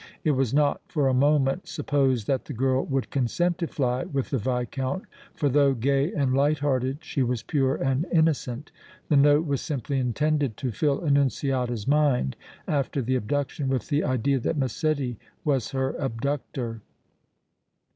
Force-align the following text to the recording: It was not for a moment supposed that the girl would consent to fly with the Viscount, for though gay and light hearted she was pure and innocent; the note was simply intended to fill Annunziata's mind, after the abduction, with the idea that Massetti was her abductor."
It 0.23 0.31
was 0.31 0.51
not 0.51 0.81
for 0.87 1.07
a 1.07 1.13
moment 1.13 1.67
supposed 1.67 2.25
that 2.25 2.45
the 2.45 2.55
girl 2.55 2.83
would 2.87 3.11
consent 3.11 3.59
to 3.59 3.67
fly 3.67 4.03
with 4.05 4.31
the 4.31 4.39
Viscount, 4.39 5.03
for 5.35 5.47
though 5.47 5.75
gay 5.75 6.11
and 6.11 6.33
light 6.33 6.57
hearted 6.57 6.97
she 7.03 7.21
was 7.21 7.43
pure 7.43 7.75
and 7.75 8.07
innocent; 8.11 8.71
the 9.09 9.15
note 9.15 9.45
was 9.45 9.61
simply 9.61 9.99
intended 9.99 10.57
to 10.57 10.71
fill 10.71 11.05
Annunziata's 11.05 11.87
mind, 11.87 12.35
after 12.67 12.99
the 13.03 13.13
abduction, 13.13 13.69
with 13.69 13.89
the 13.89 14.03
idea 14.03 14.39
that 14.39 14.57
Massetti 14.57 15.19
was 15.45 15.69
her 15.69 15.91
abductor." 15.95 16.81